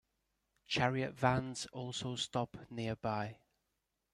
Chariot 0.65 1.13
vans 1.13 1.67
also 1.67 2.15
stop 2.15 2.57
nearby. 2.71 3.37